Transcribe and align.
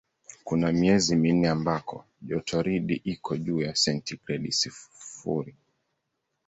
Kuna 0.43 0.71
miezi 0.71 1.15
minne 1.15 1.49
ambako 1.49 2.05
jotoridi 2.21 2.93
iko 3.03 3.37
juu 3.37 3.61
ya 3.61 3.75
sentigredi 3.75 4.51
sifuri. 4.51 5.55